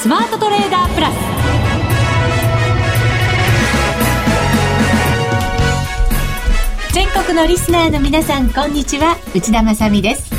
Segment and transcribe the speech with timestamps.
[0.00, 1.14] スマートトレーダープラス。
[6.94, 9.18] 全国のリスナーの皆さんこんにちは。
[9.34, 10.32] 内田まさです。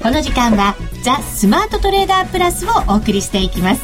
[0.00, 3.82] この時間はザ・スマートトレーダープラスをお送りしていきます。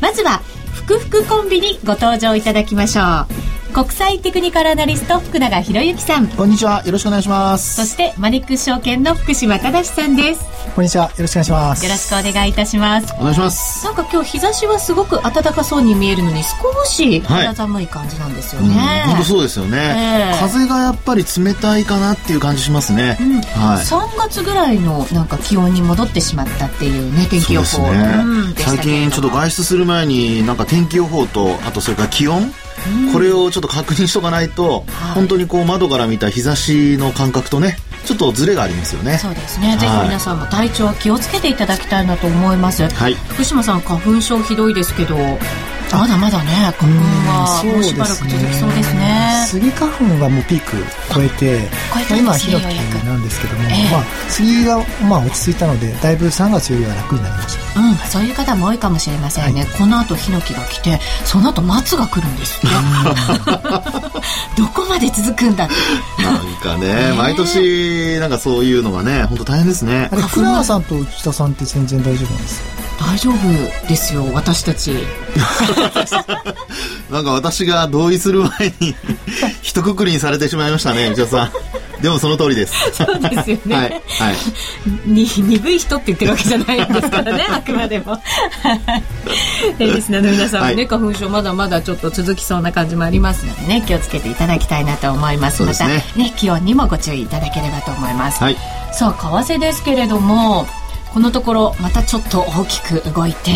[0.00, 0.40] まずは
[0.72, 3.35] ふくふくコンビにご登場いただきましょう。
[3.76, 6.28] 国際テクニカルアナリスト福永博之さん。
[6.28, 6.82] こんにちは。
[6.86, 7.74] よろしくお願いします。
[7.74, 10.46] そしてマネックス証券の福島正さんです。
[10.74, 11.04] こんにちは。
[11.04, 11.84] よろしくお願いします。
[11.84, 13.14] よろしくお願いいたします。
[13.20, 13.84] お願いします。
[13.84, 28.22] なんか今日日差しはすごく暖かそうに見えるのに少し肌寒い感じなんですよね、はい、本当そうですよね、えー、風がやっぱり冷たいかなっていう感じしますね、うん、はい、3月ぐらいのなんか気温に戻ってしまったっていうね天気予報、ね。
[28.24, 32.50] うん、最近ちょっと外出する前になんか天気予報とあとそれから気温
[33.12, 39.18] これをちょっと確認しとかないと、はい、本当にこう窓から見た日差しの感覚とねちょっとズレがありますよね。
[39.18, 45.16] そうですね、はい、ぜひ皆さんも体調気をつけていただきたいなと思います、はい、福島さん花粉症ひどいですけど
[45.92, 50.72] まだまだね花粉はもうしばらく続きそうですねスギ花粉はもうピーク
[51.14, 51.68] 超えて
[52.18, 52.64] 今はヒノキ
[53.06, 57.80] なんですけども、えー、まあ、スギがまあ落ち着いたのでだいぶ3月よりは楽になりました。
[57.80, 62.66] うんそういう方も多いかもしれませんね、はい、この後ヒノキが来てその後松が来るんですって。
[64.56, 65.74] どこまで続くんだって。
[66.22, 70.08] なんかね、毎年なんかそういうのがね本当大変ですね。
[70.10, 72.60] あれ福永さんと内田さんって全然大丈夫なんです
[72.98, 73.06] か？
[73.06, 74.96] 大丈夫ですよ私たち。
[77.10, 78.94] なんか私が同意する前に
[79.62, 81.50] 一括りにされてしまいましたね内田さん
[82.00, 82.74] でもその通りです。
[82.92, 83.74] そうですよね。
[83.74, 83.90] はい。
[83.90, 84.02] はい。
[85.06, 88.20] に、鈍い人って言ってるわけじゃないんですからね、 あくまでも。
[89.78, 95.62] えリスナーの皆さんもね、はい、花粉症まだまだちょっと続きそうな感じもありますのでね、気をつけていただきたいなと思います。
[95.62, 96.04] またね、
[96.36, 98.42] 気温にもご注意いただければと思います。
[98.42, 98.56] はい。
[98.92, 100.66] さあ、為替ですけれども、
[101.16, 103.50] このところまたちょっと大きく動いて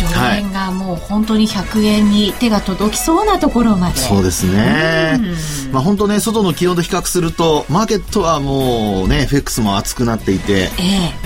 [0.00, 5.20] ドル円がもう本当に100円に手が届きそうなところまで、そうですね、
[5.70, 10.70] まあ、本当ね外の気温と比較するとマーケットはもうね FX も熱くなっていて、えー、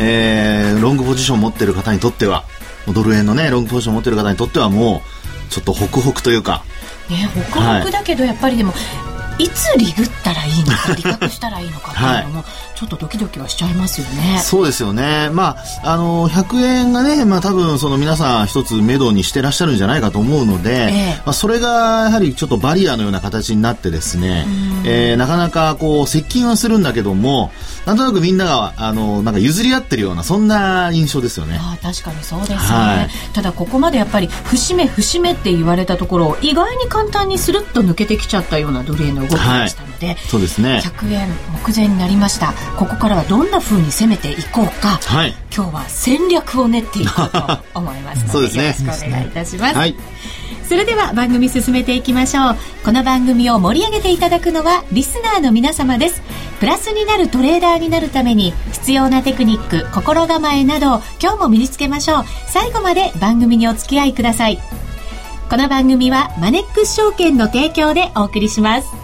[0.01, 2.45] えー、ロングポジションを持ってる方にとっては
[2.93, 5.01] ドル円のねロングポジションを持ってる方にとってはも
[5.49, 6.65] うちょっとホクホクというか
[7.09, 8.75] ね、ホクホクだけど、やっぱりでも
[9.39, 12.45] いつリグったらいいのか 利確したらいいのかっていうのも、
[12.83, 14.41] ちょっとドキドキはしちゃいますよね。
[14.41, 15.31] そうですよね。
[15.33, 24.47] まあ、あの、100円がね、まあ多分その皆さん一つ目処にしてらっしゃるんじゃないかと思うので、えー、まあそれがやはりちょっとバリアのような形になってですね、
[24.85, 27.53] えー、なかなかこう接近はするんだけども、
[27.87, 31.59] なんとなくみんなが、あの、なんか譲り合ってるような、そんな印象ですよね。
[31.61, 32.57] あ確かにそうですね。
[32.59, 40.81] はい、ただここまでやっぱり、節目節目って言われたところ、意外に簡単にスルッと抜けてきちゃったようなドル円の動きでしたので、はい、そうですね。
[40.85, 41.29] 100円
[41.67, 42.55] 目前になりました。
[42.77, 47.39] ここからはどんな風に攻めていこうか、はい、今日は戦略を練っていこうと
[47.75, 49.77] 思いますので、 でね、よろしくお願いいたします。
[49.77, 49.95] はい。
[50.69, 52.57] それでは番組進めていきましょう。
[52.85, 56.23] この番組を盛り上げていただくのはリスナーの皆様です。
[56.61, 62.25] プラスになるトレーダーになるために必要なテクニック心構えなど今日も身につけましょう。
[62.47, 64.59] 最後まで番組にお付き合いください。
[65.53, 69.02] この番組はマネックス証券の提供でお送りします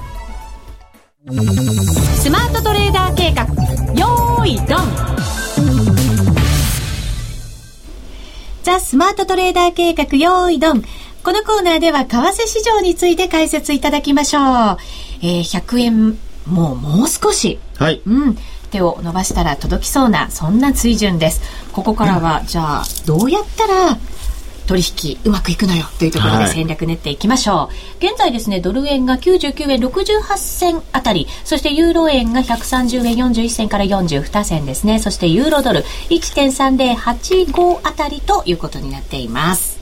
[1.29, 3.45] スマートトレーダー計画
[3.93, 4.79] よーいドン
[8.63, 10.83] ザ・スマートトレーダー計画よーいドン
[11.23, 14.43] このコーナーでは為替市場について解説いただきましょう。
[15.21, 17.59] えー、100円、もうもう少し。
[17.77, 18.01] はい。
[18.07, 18.39] うん。
[18.71, 21.43] 手を伸ばしたら届きそうな、そんな水準です。
[21.73, 23.99] ここからは、うん、じゃあ、どうやったら、
[24.69, 27.71] 取引うまくいくのよというところで戦略練っていきましょう、は
[28.01, 31.27] い、現在ですねドル円が99円68銭あたり。
[31.45, 34.99] そしてユーロ円が130円41銭から42銭ですね。
[34.99, 35.81] そしてユーロドル
[36.11, 39.78] 1.3085あたりということになっています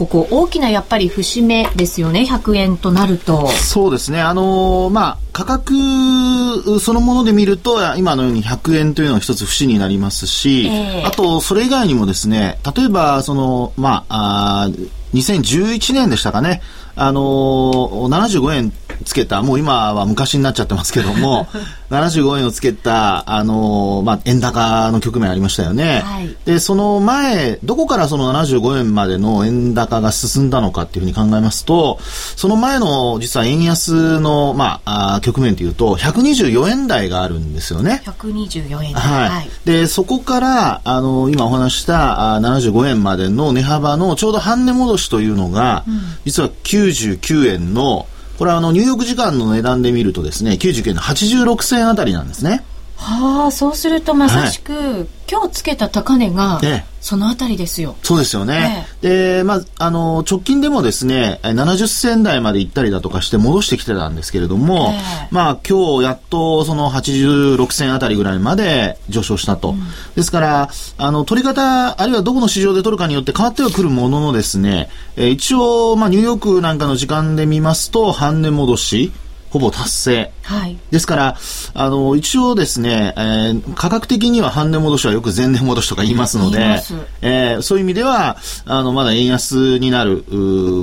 [0.00, 3.48] ここ大きなやっぱり節目ですよね100円となると。
[3.48, 4.22] そうですね。
[4.22, 14.70] あのー、まあ価格そのもので見ると今のように100円というのは一つ節になりますし、えー、あとそれ以外にもですね例えばそのまああ
[15.12, 16.62] 2011年でしたかね。
[16.96, 18.72] あのー、75円
[19.04, 21.46] つけた、もう今は昔になっちゃってますけども、
[21.90, 26.02] 75円をつけた、あのー、まあ、円高の局面ありましたよね。
[26.04, 31.98] はい、で、その前、どこからその75円までの円高が進んだのかっていうふうに考えますと、
[32.36, 38.02] その前の実は円安の、まあ、あ局面というと、124円台があるんですよね。
[38.04, 39.02] 124円台。
[39.02, 39.28] はい。
[39.28, 48.06] はい、で、そこから、あのー、今お話したあ75円までの値幅のちょうど半値戻しというのが、うん、実は99円の
[48.40, 52.64] これはあの、ニューヨーク時間の値段で見るとですね、99円の86銭あたりなんですね。
[53.00, 56.60] はあ、そうするとまさしく、はい、今日つけた高値が、
[57.00, 57.96] そのあたりですよ。
[58.02, 58.86] そうですよね。
[59.00, 64.92] で、まあ、あの、直近でもですね、70銭台まで行ったりだとかして戻してきてたんですけれども、
[65.30, 69.70] まあ、今日やっとその86銭あたりぐらいまで上昇したと。
[69.70, 69.80] うん、
[70.14, 79.12] ですから、あの、取り方、あるいはどこの市場で取るかによって変わってはくるもののですね、え一応、まあ、ニューヨークなんかの時間で見ますと、半値戻し、
[79.50, 80.32] ほぼ達成。
[80.42, 80.78] はい。
[80.90, 81.36] ですから、
[81.74, 86.80] あの、一応ですね、えー、価格的には半値戻しはよく前年戻しとか言いますので、
[87.20, 90.24] えー、そういう意味では、あの、まだ円安になる、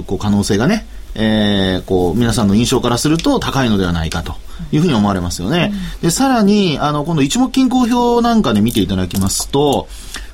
[0.05, 0.85] こう、可能性がね、
[1.15, 4.35] えー、こう、皆さんの印象からすると高いのではないかと
[4.71, 5.71] いうふうに思われますよね。
[5.99, 9.87] うん、で、さらに、あの、今度一目均衡表なんかで見ていただきますと、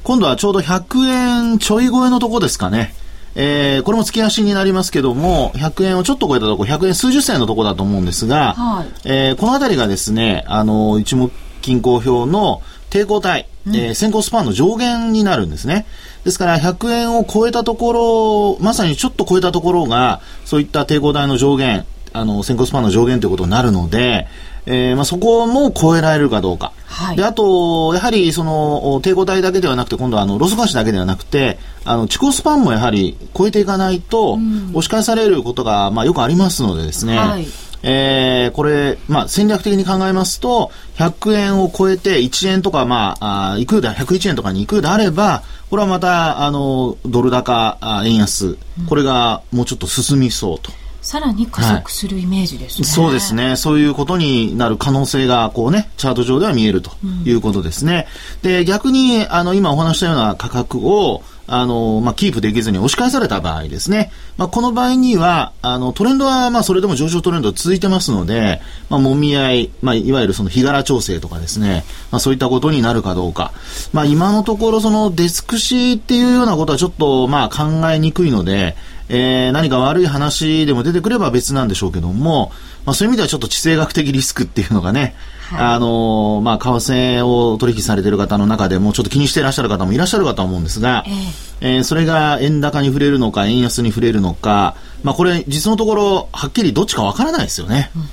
[0.04, 2.96] 今度はちょうど100円ちょい超えのとこですかね。
[3.36, 11.32] えー、これも月足になりますけども、100円をちょっと超えたところ、100円数十銭のところだと思うんですが、はい、えー、このあたりがですね、あの、一目
[11.62, 15.86] 均衡表の抵抗体、うん、えー、先行スパンの上限になるんですね。
[16.24, 24.28] ですから、100円を超えたところ、まさにちょっと超えたところが、そういった抵抗体の上限、あの、先行スパンの上限ということになるので、
[24.66, 26.72] えー、まあ、そこも超えられるかどうか。
[26.86, 34.40] はい、で、あと、やはり、その、抵抗体だけではなくて、今度は、あの、ロスガシだけではなくて、あの、地高スパンもやはり超えていかないと、
[34.72, 37.48] 押し返されることが、まあ、よくありますのでですね、はい、
[37.84, 48.58] えー、これ、まあ、戦略的に考えますと、100円を超えて1円とか、まあ、あいくで、101円とかに行くであれば、これはまた、あの、ドル高、円安、
[48.88, 50.72] これがもうちょっと進みそうと。
[51.04, 53.58] さらに加速するイメージですね、はい、そうですね。
[53.58, 56.92] そういうことになる可能性が、こうね、チャート上では見えると
[57.26, 58.08] いうことですね。
[58.42, 64.12] うん、で、逆に、あの、今お話したような価格を、あの、まあ、キープできずに押し返された場合ですね。
[64.38, 73.52] まあ、この場合には、あの、トレンドは、まあ、それでも上昇トレンド続いてますので、まあ、もみ合い、まあ、いわゆるその日柄調整とかですね、まあ、そういったことになるかどうか。
[73.92, 78.78] まあ、今のところ、その、デスクシーっていうようなことはちょっと、まあ、考えにくいので、
[79.10, 82.52] えー、何か悪い話でも出てくれば別なんでしょうけども、
[82.86, 85.16] まあ、そういう意味ではちょっと地政学的リスクっていうのがね、
[85.50, 97.92] はい、あのー、まあ、為替を取引されている方の中でもちょっと気にしていらっしゃる方もいらっしゃるかと思うんですが、えー、えー、それが円高に触れるのか、円安に触れるのか、まあ、これ実のところ、はっきりどっちかわからないですよね。
[97.96, 98.10] うん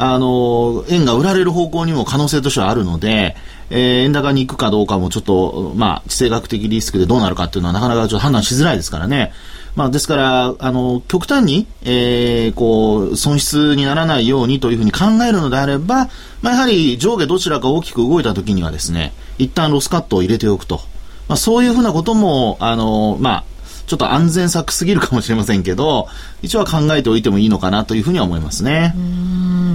[0.00, 3.34] あの、円が売られる方向にも可能性としてはあるので、
[3.68, 9.32] えー、円高に行くかどうかもちょっと、まあ、地政学的リスクでどうなるかっていうのはなかなかちょっと判断しづらいですからね。
[9.78, 16.08] まあ、ですから、あの、極端に、えー、こう、損失にならないようにというふうに考えるのであれば、
[16.42, 20.80] まあ、やはり上下どちらか大きく動いたときにはですね、一旦ロスカットを入れておくと。
[21.28, 23.44] まあ、そういうふうなことも、あの、まあ、
[23.86, 26.08] ちょっと安全策すぎるかもしれませんけど、
[26.42, 28.96] 一応は考えておいてもいいのかなというふうには思いますね。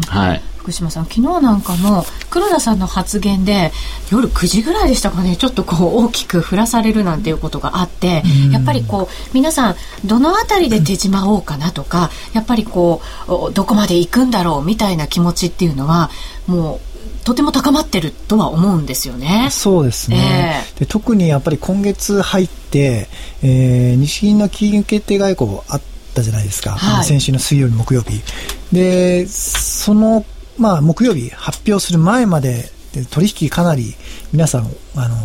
[0.10, 0.42] はい。
[0.64, 3.74] 福島さん昨日なんかも黒田さんの発言で
[4.10, 9.76] 夜9時ぐらいでしたかねちょっとこう大きく降らされるなんていうことがあってやっぱりこう皆さん
[10.06, 16.10] どの辺りで手締まおうかなとかやっぱりこうどこまで行くんだろうみたいな気持ちっていうのは
[16.48, 19.48] もうとても高まってるとは思うんですよね。
[19.50, 20.64] そうですね。
[20.74, 23.08] えー、で特にやっぱり今月入って、
[23.42, 25.82] えー、日銀の金融決定外交あっ
[26.14, 26.72] たじゃないですか。
[26.72, 28.22] はい、先週の水曜日、木曜日。
[28.74, 30.26] で、その
[30.58, 32.70] まあ、木曜日発表する前まで
[33.10, 33.96] 取引かなり
[34.32, 35.16] 皆さん、あの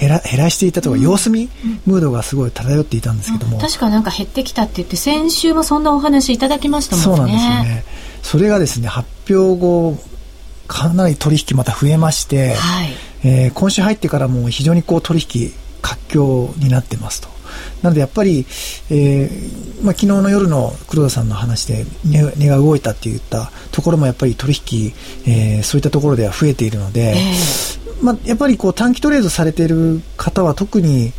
[0.00, 1.48] 減ら減らしていたとか、様子見
[1.84, 7.16] ムードがすごい漂っていたんですけども、確かなんか減ってきたって言って先週もそんなお話いただきましたもんね。
[7.16, 7.84] そうなんですよね。
[8.22, 9.98] それがですね発表後
[10.66, 12.90] かなり取引また増えまして、はい。
[13.24, 15.52] えー、今週入ってからも非常にこう取引
[15.82, 17.28] 活況になってますと
[17.82, 18.46] なのでやっぱり、
[18.90, 24.92] えーまあ、昨日の夜の黒田さんの話で値が動いたって言ったところもやっぱり取引、
[25.26, 31.12] えー、そういったところでは増えているので、えー、まあ、やっぱりこう短期トレードされている方は特に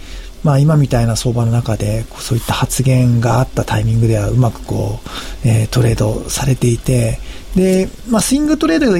[0.43, 4.99] まあ、今みたいな相場の中でそういった発言があったタイミングではうまくこ
[5.43, 7.19] う、えー、トレードされていて
[7.55, 8.95] で、まあ、スイングトレード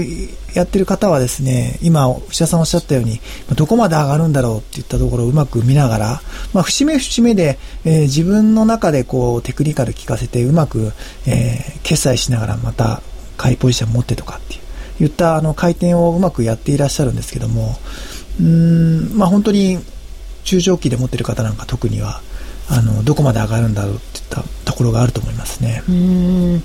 [0.54, 3.20] やってる方はですね、今、内田さんおっしゃったように、
[3.56, 6.22] どこまで上がるんだろうっていったところをうまく見ながら、
[6.54, 10.94] まあ、節目節目で、えー、自分の中でこう、テクニカル聞かせて、うまく、
[11.28, 13.02] えー、決済しながらまた、
[13.38, 14.60] 買いポジション持ってとかっていう、
[15.00, 17.78] 言ったあの回転をうまくやっていらっしゃるんですけども、
[18.40, 19.80] うん、まあ、本当に
[20.44, 22.22] 中長期で持ってる方なんか特には、
[22.70, 25.84] あの、どこまで上がるんだろうっていったところがあると思いますね。
[25.88, 26.64] うん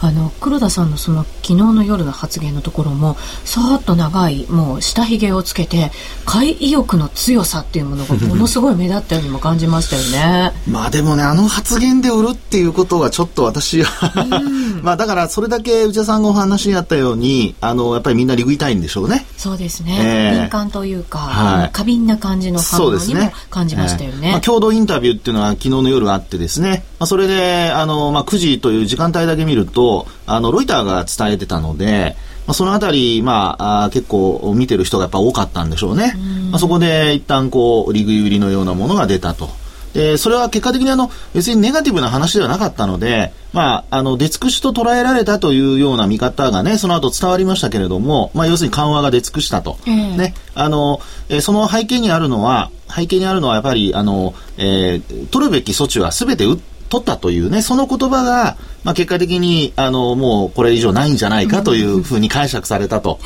[0.00, 5.90] あの黒田さんのその昨日の夜の発言のところもさーっと長いもう下髭をつけて
[6.24, 10.52] 買い意欲の強さっていうものが ものすごい目立ったようにも感じましたよね。
[10.66, 14.14] まあでもねあの発言で売るっていうことはちょっと私は
[14.82, 19.26] まあだからそれだけ内田さんがお話にあったようにあのやっぱりみんな利食いたいんでしょうね。
[19.36, 29.89] そうですね、えー、敏感というか、はい、過敏な感じの反応にも感じましたよね、ねえー、まあ、共同インタビューっていうのは昨日の夜あってですね、まあ、それであの、まあ、9時という時間帯だけ見ると
[30.26, 32.16] あのロイターが伝えてたので
[32.46, 36.14] まあ、そのあたり、まあ、あ結構見てる人がやっぱ多かったんでしょうね。
[36.50, 39.50] まあ、そこで一旦こう、利食い売りのようなものが出たと。
[39.92, 49.78] で、それは結果的にあの、別にネガティブな話ではなかったので、まあ、あの、出尽くしと捉えられたというような見方がね、その後伝わりましたけれども、まあ、要するに緩和が出尽くしたと。
[49.86, 56.58] えー、ね、あの、えー、その背景にあるのは、背景にあるのはやっぱり、あの、えー、取るべき措置は全て打
[56.90, 63.20] 取ったというね、その言葉が、まあ、結果的に、あの、もうこれ以上ないんじゃないかというふうに解釈されたと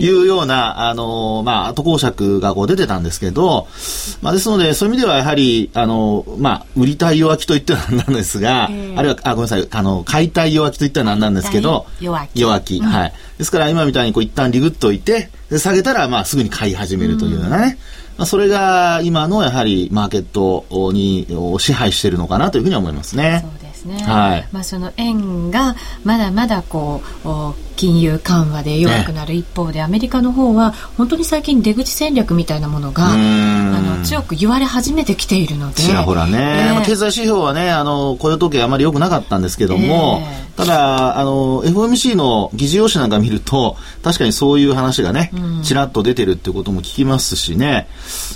[0.00, 0.08] い。
[0.10, 3.68] うような、あの、まあ、後講釈がこう出てたんですけど、
[4.22, 12.40] まあ、ですので、そういう意味ではやはり、あの、まあ、売りたい弱気と言ってはなんなんですが、えー、あるいは、あ、ごめんなさい、あの、買いたい弱気と言ってはなんなんですけど、弱気。
[12.40, 13.12] 弱気、うん、はい。
[13.36, 21.26] ですから今みたいにこう一旦リグっといて、で下げたら、まあ、すぐに買い始めるというようなね、うんまあ、それが今のやはりマーケットに
[21.58, 23.40] 支配しているのかなというふうに思いますね。
[23.42, 24.02] そうですね。
[24.02, 24.48] はい。
[24.52, 25.74] まあその円が
[26.04, 35.76] まだまだこう金融緩和で弱くなる一方で、ね、アメリカの方は本当に最近出口戦略みたいなものがあの強く言われ始めてきているので。
[35.76, 45.32] ちらほらね、えー、経済指標はねあの雇用統計あまり良くなかったんですけども、えー、ただあの FOMC の議事要旨なんか見ると確かにそういう話がね、
[45.64, 47.88] ちらっと出てるってことも聞きますしね。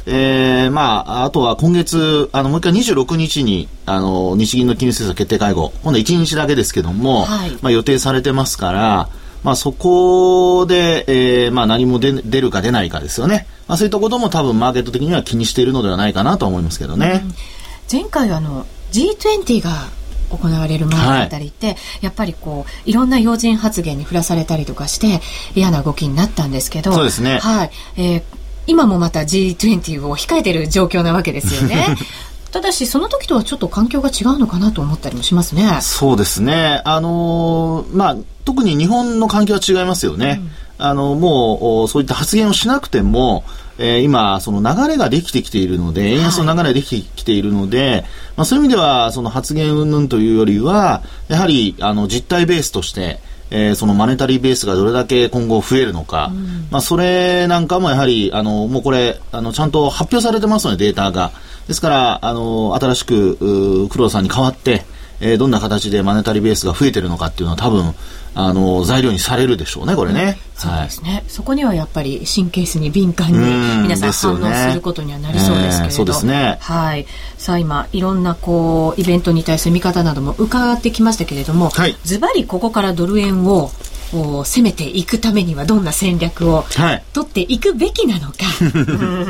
[0.06, 9.08] えー、まああとは今月あのもう一回26日にあの日銀の金融政策決定会合今度は1日だけですけども、はい、まあ予定されてますから。
[9.44, 13.46] まあ、そこで、えー、まあ、何も出出るか出ないかですよね。
[13.68, 17.22] まあ、そういったことも多分マーケット的には気にしているのではないかなと思いますけどね。
[17.22, 17.34] うん、
[17.92, 19.70] 前回あの G20 が
[20.30, 25.20] 行われる前だったりって、はい、やっぱりこういろんな要人発言に振らされたりとかして
[25.54, 28.22] 嫌な動きになったんですけどそうですね、はいえー、
[28.66, 31.86] 今もまた G20 を控えている状況なわけですよね。
[32.54, 35.80] ただし、その時とはちょっと環境が違うのかなと思ったりもしますね。
[35.80, 36.82] そうですね。
[36.84, 40.40] あのー、まあ、特に日本の環境は違いますよね。
[40.78, 43.42] うん、あの、もう、そういった発言をしなくても、
[43.76, 48.00] えー、今、その流れができてきているので、円安の流れができてきているので、はい、
[48.36, 53.18] まあ、そういう意味では、その発言云々というよりは、やはり、あの、実態ベースとして、
[53.50, 61.32] えー、そのマネタリーベースがどれだけ今後増えるのか、うん、まあ、それなんかもやはり、あの、もうこれ、あの、ちゃんと発表されてますので、データが。
[61.68, 64.84] ですから、あの、新しく、黒田さんに代わって、
[65.20, 67.94] えー、どんな形でマネタリーベースが増えてるのかっていうのは多分、
[68.34, 70.38] あの、材料にされるでしょうね、これね。
[70.56, 73.38] うん、そうですね、はい、そこにはやっぱり神経質に敏感に
[73.82, 76.58] 皆さん反応することにはなりそうですけれど、ねえー、そうですね。
[76.60, 77.06] はい。
[77.38, 81.70] さあ今、いろんなこう、イベントに対する見方なども伺ってきましたけれども、
[82.04, 83.70] ズバリここからドル円を
[84.14, 86.64] を攻めていくためにはどんな戦略を
[87.12, 88.36] 取っていくべきなのか。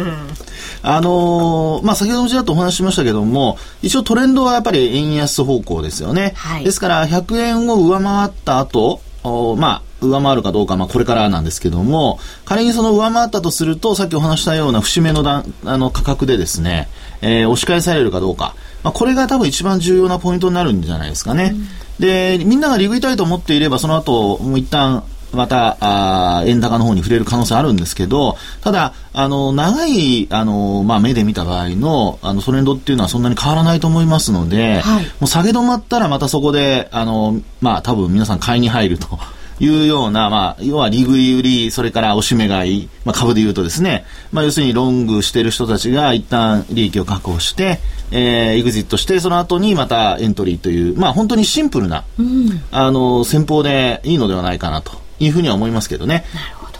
[0.83, 6.35] あのー、まあ、先ほどもちらっとお話ししましたけども、一応トレンドはやっぱり円安方向ですよね。
[6.37, 16.89] はい、ですから、100円を上回った後、おまあ、上回るかどうか、まあ、これからなんですけども、仮にその上回ったとすると、さっきお話したような節目のだあの価格でですね、
[17.23, 21.53] えー、押し返されるかどうか、まあ、これが多分一番重要なポイントになるんじゃないですかね。
[21.55, 39.19] うんで、みんなが利食いたいと思っていれば、その後、もう一旦、また、あ円高の方に触れる可能性あるんですけど、ただ、あの、長い、あの、まあ、目で見た場合の、あの、トレンドっていうのはそんなに変わらないと思いますので、はい、もう下げ止まったらまたそこで、あの、まあ、多分皆さん買いに入ると。
[39.61, 47.81] いうような、まあ、要は利食い売り、それから押し目買い、まあ、株で言うとですね、まあ、要するにロングしてる人たちが一旦利益を確保して、
[48.11, 56.25] えー、エグジットして、その後にまたエントリーという、まあ、本当にシンプルな、うん、あの、戦法でいいのではないかなというふうには思いますけどね。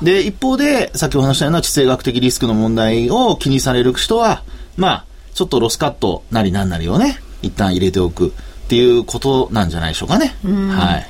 [0.03, 4.43] で、一方で、さっきお話したような地政学的リスクの問題を気にされる人は、
[4.77, 5.05] まあ、
[5.35, 8.31] ちょっとロスカットなりなんなりをね、一旦入れておくっ
[8.69, 10.35] ていうことなんじゃないでしょうかね。
[10.71, 11.07] はい。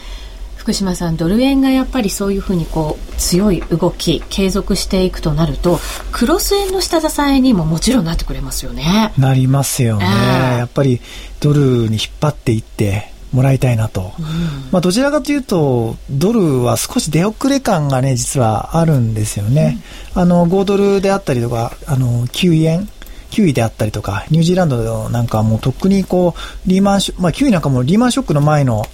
[0.64, 5.78] 福島さんドル円がやっぱりそういうふうにこう強い動き継続していくとなると
[6.11, 9.12] クロス円の下支えにももちろんなってくれますよね。
[9.18, 10.06] なりますよね。
[10.06, 11.02] やっぱり
[11.40, 14.25] ドルに引っ張っていってもらいたいなと、うん、
[14.71, 19.78] まあ、どちらかというとドルは少し出遅れ感がね実はあるんですよね、
[20.14, 22.88] うん、あの5ドルであったりとかあの9円
[23.33, 28.85] 9位であったりとかニュージーランドなんかもうとっくにこうリーマンショ、まあ、9位なんかもリーマンショックの前の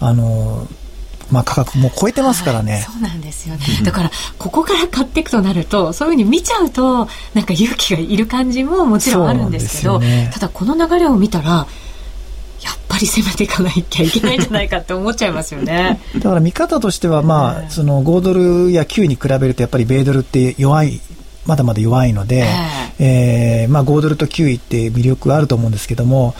[0.00, 0.66] あの
[1.30, 3.64] まあ、価格も超えてますからね、はい、そうなんですよね。
[3.84, 11.66] だからここから買っていくとなるとそういうふうに見ちゃうとなんか勇気がいる感じももちろんあるんですけど、ね、ただこの流れを見たら
[12.62, 16.00] やっぱり攻めていかなきゃいけないんじゃないかって思っちゃいますよね。
[16.14, 21.00] だから見方としては、まあ、その5ドルや9に比べるとやっぱり米ドルって弱い、
[21.44, 22.46] まだまだ弱いので、
[22.98, 26.34] えー、えー、まあ5ドルと9位って魅力があると思うんですけども、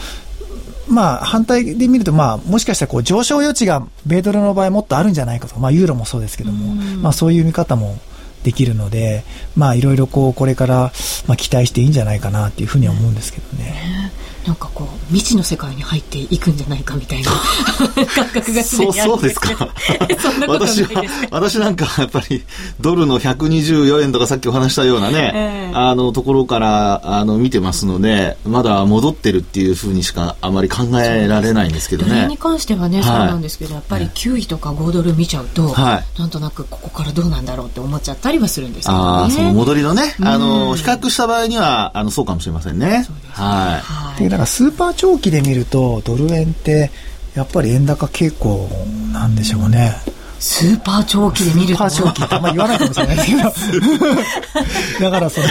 [0.87, 7.97] まあ、反対で見ると、まあ、もしかしたらこう上昇余地が米ドルの場合もっとあるんじゃないかと、まあ、ユーロもそうですけども、まあ、そういう見方も
[8.43, 9.23] できるので、
[9.55, 10.91] まあ、いろいろこうこれから、
[11.27, 14.11] まあ、期待していいんじゃないかなっていうふうには思うんですけどね。
[14.45, 17.31] なんかこう未知の世界に入っていくんじゃないかみたいな
[18.13, 19.69] 感覚がそうそうですか。
[20.47, 22.43] 私は私なんかやっぱり
[22.81, 32.27] ドルの124円とかさっきお話したようなね、えー、あのところからあの見てますのでまだ戻ってるっていうふうにしかあまり考えられないんですけどね。
[32.27, 39.03] に関してはね、はい、そうなんですけどやっぱり9位とか5ドル見ちゃうと、はい、なんとなくここからどうなんだろうって思っちゃったりはするんですけどね。
[39.03, 43.03] あその戻りのね、あの比較した場合にはあのそうかもしれませんね。
[43.07, 43.31] そうですね。
[43.45, 46.89] はい、はいだからスーパー長期で見るとドル円って
[47.35, 48.67] やっぱり円高傾向
[49.11, 49.93] なんでしょうね。
[50.39, 51.87] スーパー長期で見ると。
[51.87, 55.05] スーパー長期ってあんまり言わないかもしれないですけど。
[55.05, 55.47] だからその、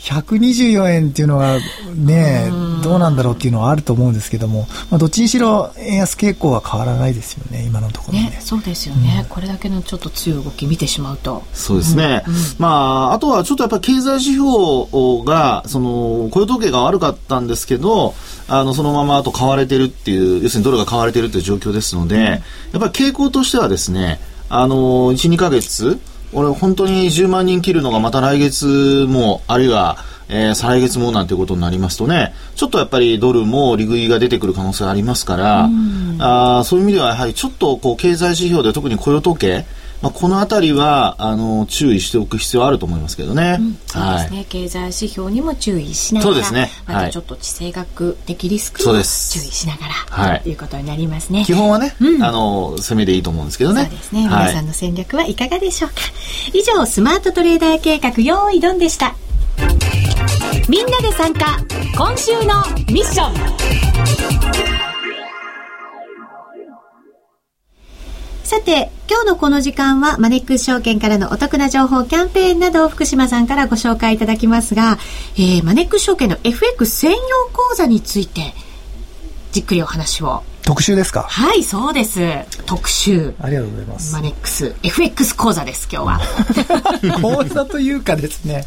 [0.00, 1.58] 124円っていうのは
[1.94, 2.50] ね、
[2.82, 8.30] どうなんだろうっていうのはあると思うんですけども、まあ、どっちにしろ円安傾向は変わらないですよね、今のところね。
[8.30, 11.42] ねそうですよね、うん、これだけのちょっと強い動き見てしまうと。
[11.52, 12.24] そうですね。
[12.26, 12.68] うんうん、ま
[13.10, 18.14] あ、あとはちょっとやっぱり経済指標が、その、雇用統計が悪かったんですけど、
[18.48, 22.40] あの、そのままあと買われてるっていう、要するにドルが買われてるっていう状況ですので、やっ
[22.72, 26.00] ぱり傾向としてはですね、あの、1、2ヶ月、
[26.32, 35.68] 俺本当に10万人切るのがまた来月も、あるいは、えー、再来月もなんていうことになりますとね、ちょっとやっぱりドルも利食いが出てくる可能性がありますから、
[36.20, 39.66] あそういう意味ではやはりちょっとこう経済指標で特に雇用統計、
[40.02, 51.44] まあ、このあたりはあの注意しておく必要あると思いますけどね、うん、そうですね、はい、経済指標にも注意しながらそうですね、またちょっと地政学的リスクも注意しながら、はい、ということになりますね。
[51.44, 53.82] 基本はね、うん、あの攻めでいいと思うんですけどね。
[53.82, 55.96] そうですね、皆さんの戦略はいかがでしょうか。
[56.52, 59.14] 以上スマートトレーダー計画用意ドンでした。
[60.68, 61.58] みんなで参加
[61.96, 64.89] 今週のミッション
[68.50, 74.98] さて、今日のこの時間はマネックス証券からのお得な情報、キャンペーンなどを福島さんからご紹介いただきますが、
[75.36, 77.18] えー、マネックス証券の FX 専用
[77.52, 78.52] 講座について、
[79.52, 81.22] じっくりお話を特集ですか？
[81.22, 82.20] はい、そうです。
[82.66, 83.34] 特集。
[83.40, 84.12] ありがとうございます。
[84.12, 86.20] マネックス、FX 講座です、今日は。
[87.20, 88.64] 講座というかですね、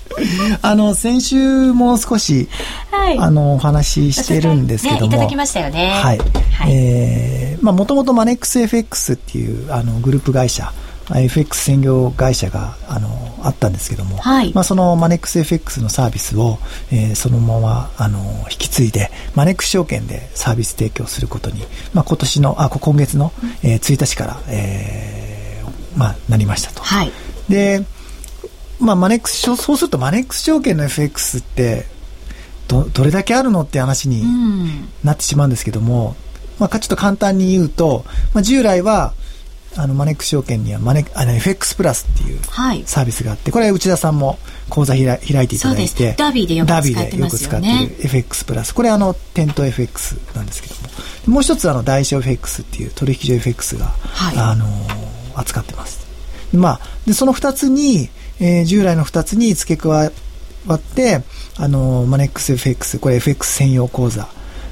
[0.61, 2.49] あの、先週も少し、
[2.91, 5.01] はい、あの、お話ししてるんですけども。
[5.03, 5.91] ね、いただきましたよね。
[5.91, 6.17] はい。
[6.17, 10.71] はい、えー、まあ、もともとマネックス FX っていう、あの、グループ会社、
[11.19, 13.09] FX 専業会社があの
[13.43, 16.57] あったんですけども、はい、まあ、そのマネックス FX のサービスを、
[16.91, 21.61] えー、そのままあの引き継いでマネックス証券でサービス提供することに、
[21.93, 26.81] まあ、今年のあ今月の、えー、1日から、えーまあ、なりましたと。
[26.81, 27.11] はい、
[27.49, 27.85] で、
[28.79, 31.85] まあ、マネックスそうするとマネックス証券の FX って
[32.67, 34.23] どどれだけあるのって話に
[35.03, 36.15] なってしまうんですけども、
[36.59, 39.13] まあ、ちょっと簡単に言うと、まあ、従来は
[39.75, 42.39] あのマネックス証券にはマネあの FX プラスっていう
[42.85, 44.37] サービスがあって、はい、これは内田さんも
[44.69, 47.79] 講座開開いていただいてダービーでよく使ってますよね。
[47.79, 48.73] よく使ってる FX プラス。
[48.73, 50.75] これあのテント FX なんですけど
[51.27, 54.65] ももう一つあの代償 FX っていう取引所 FX が、はい、あの
[55.35, 56.05] 扱ってます。
[56.53, 58.09] まあでその2つに、
[58.39, 60.09] えー、従来の2つに付け加わ
[60.75, 61.21] って
[61.57, 64.27] あのマネックス FX これ FX 専用口座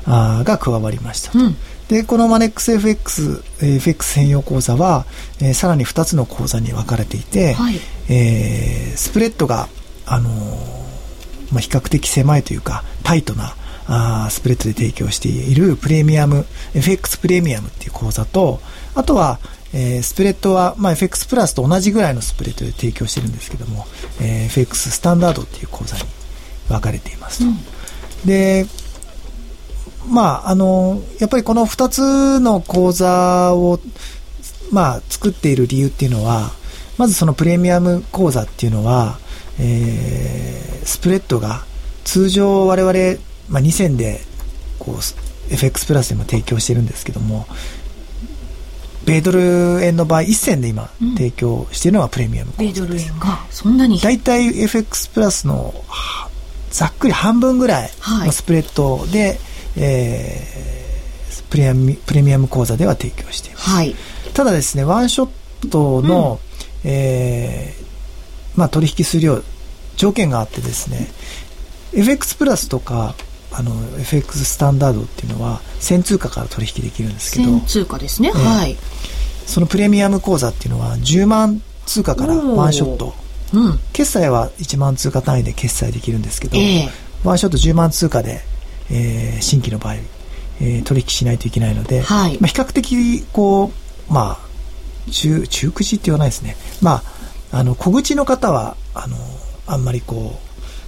[0.06, 1.56] あが加わりましたと、うん
[1.92, 5.06] で、このマネックス FX、FX 専用口座は、
[5.42, 7.76] えー、さらに2つの口座に分かれていて、はい、
[8.10, 9.68] えー、スプレッドが、
[10.06, 10.34] あのー、
[11.52, 13.56] まあ、比較的狭いというか、タイトな、
[13.88, 18.62] あスプレッドで提供しているプレミアム、FX プレミアムっていう口座と、
[18.96, 19.40] あとは、
[19.74, 23.86] えー、スプレッドは、まあ、FX プラスと同じぐらいのスプレッドで提供してるんですけども、
[24.22, 26.04] えー、FX スタンダードっていう口座に
[26.70, 27.46] 分かれていますと。
[27.46, 27.58] うん、
[28.26, 28.66] で、
[30.08, 33.80] まあ、あの、やっぱりこの2つの講座を、
[34.72, 36.52] まあ、作っている理由っていうのは、
[36.98, 39.20] まずそのプレミアム講座っていうのは、
[39.60, 41.66] えー、スプレッドが
[42.04, 44.22] 通常我々、まあ、2000で
[44.80, 47.46] こう FX プラスでも提供してるんですけども、
[49.06, 54.00] 米ドル円の場合、1銭で今、提供しているのはプレミアム米ドル円が、そんなに？
[54.00, 55.74] 大体 FX プラスの
[56.72, 57.90] ざっくり半分ぐらい
[58.26, 59.40] のスプレッドで、はい
[59.78, 63.70] えー、プレミプレミアム講座では提供しています。
[63.70, 63.96] はい、
[64.34, 65.30] ただですね、ワンショ
[65.62, 66.40] ットの、
[66.84, 69.42] うん、えー、まあ、取引数量、
[69.96, 71.08] 条件があってですね、
[71.94, 73.16] FX プラスとか、
[73.52, 77.52] あの、FX スタンダードっていうのは、1000通貨から取引できるんですけど。
[77.52, 78.78] 1000通貨ですね、えー、はい。
[79.46, 83.14] そのプレミアム口座っていうのは、10万通貨からワンショット。
[83.54, 88.42] うん、決済は1万通貨単位で決済できるんですけど、えー、ワンショット10万通貨で、
[88.92, 93.72] えー、新規の場合、えー、取引しないといけないので、はい、まあ、比較的こ
[94.10, 97.02] う、まあ、中中口って言わないですね、ま
[97.52, 99.16] あ、あの小口の方はあの
[99.68, 100.40] あんまりこ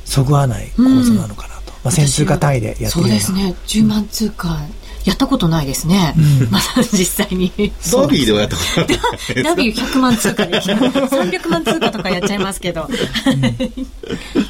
[0.06, 3.56] うそぐわない構図なのかなと、うん、まあ、1000通貨単位でやってるそうですね。
[3.66, 4.60] 10万通貨、
[5.06, 6.14] やったことないですね。
[6.18, 7.52] うん、まだ実際に。
[7.92, 12.88] ダビーではやったことないダビー100万通貨で、300万通貨とかやっちゃいますけど。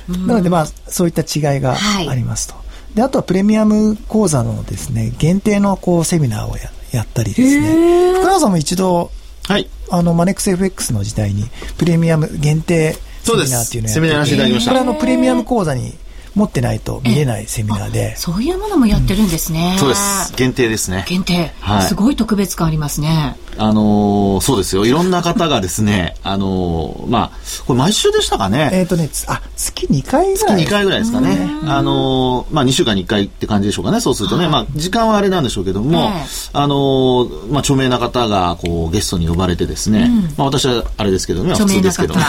[0.10, 1.76] うん、 なのでまあ、そういった違いが
[2.08, 2.54] ありますと。
[2.54, 2.64] はい、
[2.96, 8.14] で、あとはプレミアム講座のですね、限定のこうセミナーをややったりですね。
[8.20, 9.12] 福永さんも一度、
[9.48, 9.68] はい。
[9.90, 11.46] あの、マネックス FX の時代に、
[11.78, 14.72] プレミアム限定セミナーっていうのをやってセミナーらせていただきました。
[14.72, 15.94] これあの、プレミアム講座に
[16.36, 18.16] 持ってないと見れないセミナーで。
[18.16, 19.72] そういうものもやってるんですね。
[19.74, 20.34] うん、そうです。
[20.36, 21.06] 限定ですね。
[21.08, 21.52] 限定。
[21.60, 21.82] はい。
[21.84, 23.38] すごい特別感ありますね。
[23.58, 24.86] あのー、そうですよ。
[24.86, 27.32] いろんな方がですね、 あのー、まあ、
[27.68, 28.70] これ毎週でしたかね？
[28.74, 30.58] えっ、とね、あ、月2回ぐらい。
[30.58, 31.50] 月2回ぐらいですかね。
[31.68, 34.02] あのー、まあ、2週間に1回って感じでしょうかね。
[34.02, 42.22] そうするとね、はい、まあ、時間はあれなんでしょうけども、えー、あのまあ、著名な方が、こう、ゲストに呼ばれてですね、うん、まあ、私はあれですけどね、普通ですけどね。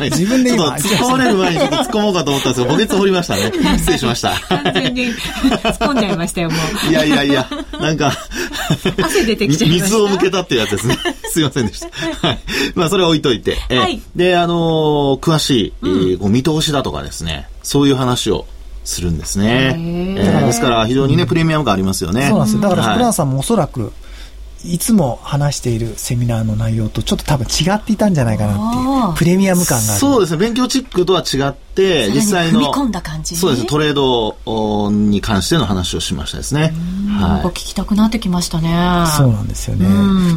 [0.10, 3.52] 自分で今、突っ込まれる前にちょっと突っ込もうかと思ったんですが、墓穴掘りましたね？
[3.78, 4.32] 失礼しました。
[4.48, 6.56] 完全に突っ込んじゃいましたよ、も
[6.88, 6.90] う。
[6.90, 7.48] いやいやいや、
[7.80, 8.12] なんか
[9.02, 9.84] 汗出てきちゃいました。
[9.84, 10.96] 水を向けたっていうやつですね。
[11.24, 11.88] すいませんでした。
[12.26, 12.38] はい。
[12.74, 13.56] まあ、それは置いといて。
[13.70, 14.00] はい。
[14.16, 18.46] で、あのー、詳しい、えー、こう見通しだとかですね、そういう話を
[18.84, 19.74] するんですね。
[20.16, 22.28] えー、ですから非常にね、プレミアム感ありますよね。
[22.28, 22.62] そうなんですよ。
[22.62, 23.92] だから福永さんもおそらく、
[24.64, 30.00] いつも話しているセミナーの内容とちょっと多分違っていたんじゃないかなっていうプレミアム感がある。
[30.00, 30.38] そうですね。
[30.38, 36.72] 勉強チックとは違って実際のそうですトレードに関しての話をしましたですね、
[37.08, 38.68] はい、聞きたくなってきましたね。
[39.16, 39.86] そうなんですよね、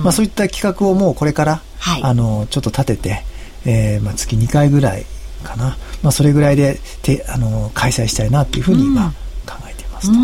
[0.04, 3.24] まあ、そういった企画をもうこれから、はい、あのちょっと立てて、
[3.66, 5.06] えーまあ、月2回ぐらい
[5.44, 9.12] かな、まあ、それぐらいでてあの開催したいなっていうふうに今
[9.46, 10.18] 考えていますと、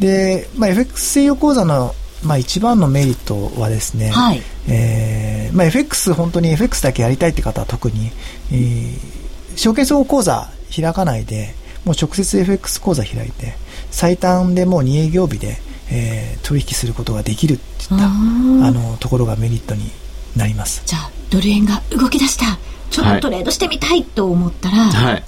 [0.00, 8.10] で、まあ、FX 専用講座のまあ、一番のメリットはですね、はい、えー、まあ、FX 本当に FX だけやりたいって方は特に、
[8.52, 11.54] えー、証券総合講座開かないで
[11.84, 13.54] もう直接 FX 講座開いて
[13.90, 15.56] 最短でもう2営業日で、
[15.90, 19.90] えー、取引することができるっていったあのところがメリットに
[20.36, 20.82] なります。
[20.86, 22.58] じゃあドル円が動き出した。
[22.90, 25.24] ちょっとトレードしてみたいと思ったら、はい、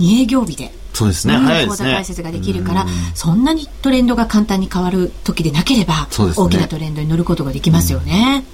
[0.00, 1.36] 2営業日でそうですね。
[1.36, 1.92] 早いですね。
[1.92, 8.44] 解説ができるから、そんなにトレンドが簡単に変わる時でなければ、大きなトレンドに乗ることができますよね。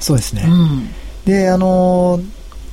[0.00, 0.46] そうですね。
[1.26, 2.20] で、あの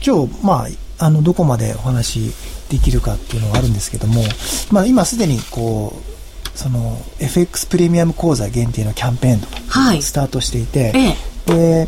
[0.06, 0.66] 今日、ま
[1.00, 2.32] あ、あの、どこまでお話
[2.70, 4.24] できるかっていうのはあるんですけども、
[4.72, 6.12] まあ、今すでにこう、
[6.58, 11.88] その FX プレミアム講座限定のキャンペーンとかスタートしていて、はい、で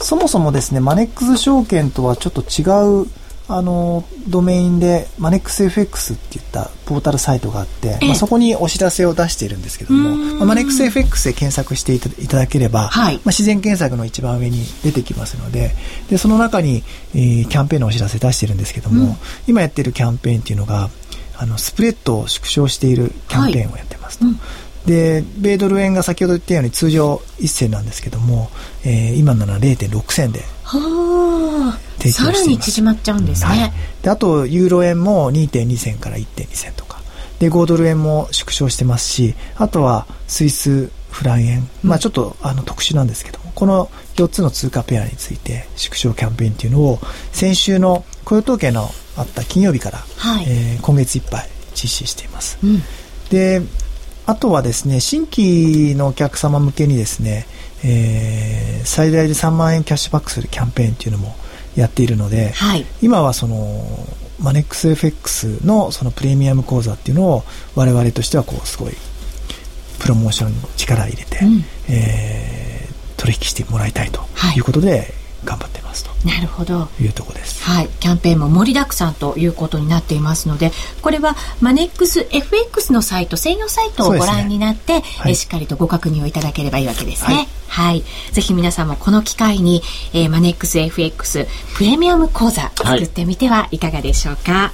[0.00, 2.64] そもそもですねマネックス証券とはちょっと違
[3.02, 3.06] う
[3.50, 15.74] あの、ドメインで、マネックス FX っていったポータルサイトがあって、まあ、そこにお知らせを出しているんですけども、まあ、マネックス FX で検索していただければ、はい、まあ、自然検索の一番上に出てきますので、
[16.10, 16.84] で、その中に、
[17.14, 20.90] えー、キャンペーンのお知らせ出してるんですけども、うん、今やってるキャンペーンっていうのが、
[21.38, 24.26] あの、スプレッドを縮小しているキャンペーンをやってますと。
[24.26, 24.40] はいうん
[24.88, 28.48] で、米ドル円が先ほど言ったように通常1銭なんですけども、
[28.86, 30.40] えー、今なら0.6銭で
[31.98, 32.12] 提供。
[32.12, 33.48] さらに縮まっちゃうんですね。
[33.50, 37.02] はい、であと、ユーロ円も2.2銭から1.2銭とか。
[37.38, 46.98] で、5ドル円も縮小してますし、あとはスイスフラン円、まあちょっとあの特殊なんですけども、この4つの通貨ペアについて縮小キャンペーンっていうのを
[47.32, 52.58] 先週の雇用統計のあった金曜日から、はい、えー、今月いっぱい実施しています。
[52.62, 52.82] うん、
[53.28, 53.60] で、
[54.28, 57.46] あとはですね、新規のお客様向けにですね、
[57.82, 61.34] えー、最大で3万円キャッシュバックするキャンペーンっていうのも
[61.76, 64.06] やっているので、はい、今はその
[64.38, 67.42] マネックス FX のそのプレミアム講座っていうのを
[67.74, 68.92] 我々としてはこうすごい
[69.98, 74.20] プロモーションに力を入れて、うん、えー、取引してもらいたいと
[74.54, 77.62] いうことで、はい頑張ってますとなるほどいうとこです。
[77.62, 87.34] はい、キャンペーンも盛りだくさんということになっていますので、これはマネックス FX のサイト専用サイトをご覧になって、ねはい、えしっかりとご確認をいただければいいわけですね。
[87.34, 91.46] はい、はい、ぜひ皆さんもこの機会に、えー、マネックス FX
[91.76, 94.52] プレミアム講座作ってみてはいかがでしょうか。
[94.52, 94.72] は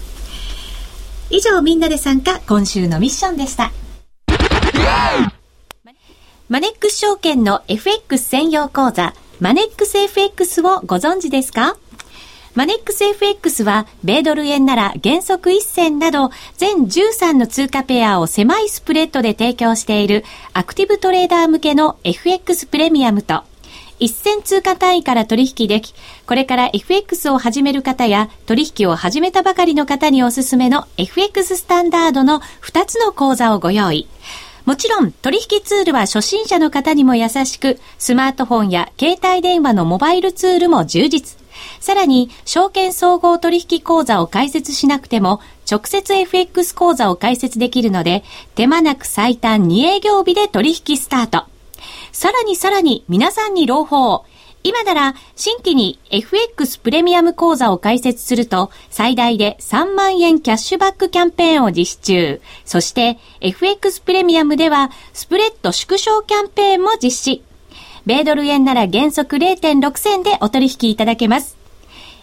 [1.31, 3.72] い、以上みんなで参加今週のミッションでした。
[6.46, 11.77] マネックス証券の FX 専用講座、マネックス FX をご存知ですか？
[12.55, 23.42] マネックス FX は、米ドル円なら原則1銭など、全13の通貨ペアを狭いスプレッドで提供している、アクティブトレーダー向けの FX プレミアムと、
[23.99, 25.94] 一銭通貨単位から取引でき、
[26.27, 34.07] これから FX を始める方や取引を始めたばかりの方におすすめの FX スタンダードの2つの講座をご用意。
[34.64, 41.38] もちろん取引ツールは初心者の方にも優しく、スマートフォンや携帯電話のモバイルツールも充実。
[41.81, 48.24] さらに、証券総合取引口座を開設しなくても、直接 FX 口座を開設できるので、
[48.55, 51.44] 手間なく最短2営業日で取引スタート。
[52.12, 54.24] さらにさらに皆さんに朗報。
[54.66, 62.40] 今なら新規に FX プレミアム講座を開設すると最大で3万円キャッシュバックキャンペーンを実施中。
[62.64, 67.42] そして FX プレミアムではスプレッド縮小キャンペーンも実施。
[68.07, 71.59] 米ドル円なら原則0.6銭でお取引いただけます。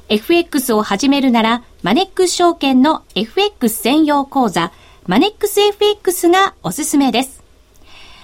[0.10, 4.71] FX を始めるならマネックス証券の FX 専用講座
[5.06, 7.43] マネックス FX がおすすめです。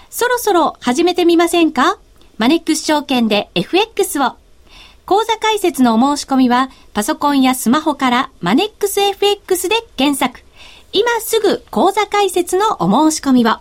[0.10, 2.00] そろそろ始めてみませんか？
[2.38, 4.36] マネックス証券で FX を。
[5.06, 10.46] 講座解説のお申し込みは、パソコンやスマホからマネックス FX で検索。
[10.94, 13.58] 今すぐ講座解説のお申し込みを。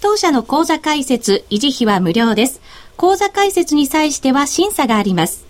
[0.00, 2.60] 当社の講座解説、維持費は無料です。
[2.96, 5.49] 講座解説に際しては審査があります。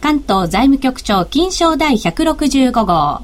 [0.00, 3.22] 関東財務局長金賞第165号。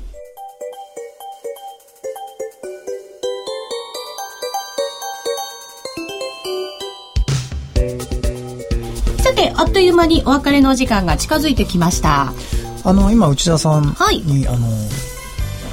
[9.22, 12.32] さて、あっという間にお別れの時間が近づいてきました。
[12.84, 14.68] あの、今、内田さんに、はい、あの、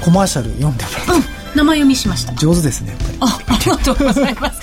[0.04, 2.34] コマーシャル読んでもらって、うん生読みしました。
[2.34, 3.18] 上手ですねやっぱり。
[3.20, 4.60] あありがとうございます。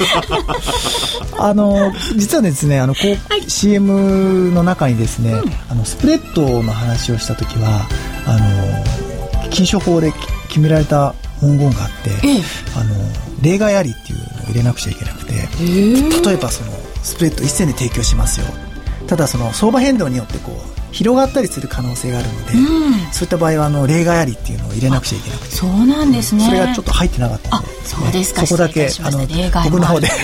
[1.37, 7.87] あの実はですねあのこう、はい、CM の中にですね、うん、あのスプレッドの話をした時は
[8.25, 10.13] あの禁書法で
[10.47, 12.43] 決められた文言があって、ええ、
[12.75, 12.95] あの
[13.41, 15.37] 例外ありっていうのを入れなくちゃいけなくて、え。
[15.61, 16.71] ー、例えばその
[17.03, 18.47] スプレッド一銭で提供しますよ。
[19.07, 25.55] ただその相場変動によってこう広がったりする可能性があるので、うん、そういった場合はあの例外ありっていうのを入れなくちゃいけなくて。
[25.55, 29.19] そうなんですね、それがちょっと入ってなかったんで、そうですか、そこだけあの
[29.65, 30.07] 僕の方で。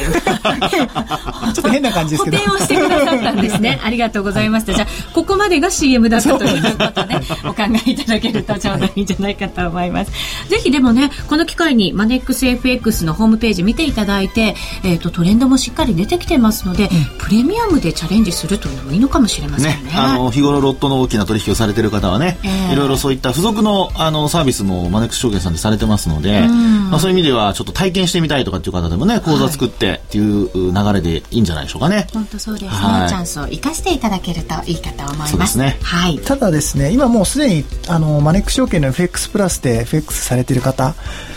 [1.56, 2.38] ちょっと変な感じですけど。
[2.38, 3.80] 補填をしてくださったんですね。
[3.84, 10.12] ありがとうございました、じゃあここまでが CM だったということで お考えいただけるとちょうどいいんじゃないかと思います。
[10.48, 32.08] ぜひでもねこの機会にマネックス FX のホームページ見ていただいて、えーと、トレンドもしっかり出てきてますので、うん、プレミアムでチャレンジするというのもいいのかもしれませんね、ね、あの日頃ロットの大きな取引をされてる方はね、えー、いろいろそういった付属のあのサービスもマネックス証券さんでされてますので、まあ、そういう意味ではちょっと体験してみたいとかっていう方でもね講座作ってっていう流れでいいんじゃないでしょうかね。
[32.14, 35.32] 本当そうですね、はい、チャンスを生かしていただけるといいかと思います。
[35.32, 35.80] そうですね。
[35.82, 36.20] はい。
[36.20, 40.96] ただですね、今もうすでにあのマネックス証券の FX プラスで FX されてる方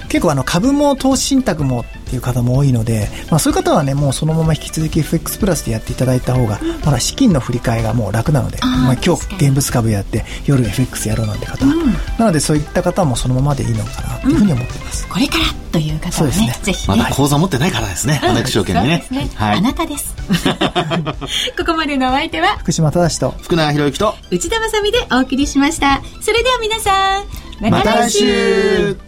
[0.08, 16.58] 結構あの株も投資信託もっていう方も多いので、まあ、そういう方はねもうそのまま引き続き FX プラスでやっていただいた方がまだ資金の振り替えがもう楽なのでまあ、今日現物株やって夜 FX やろうなんて方、うん、なのでそういった方もそのままでいいのかなというふうに思っています、うん、これからという方はねね。
[16.62, 19.06] ぜひ、ね、まだ口座持ってないからですねマネック証券にね。
[19.10, 20.14] ね、はい、あなたです。
[21.56, 22.56] ここまでのお相手は？
[22.58, 26.00] 福島正と福永博之と内田まさみでお送りしました。
[26.20, 27.24] それでは皆さん
[27.60, 29.07] また来週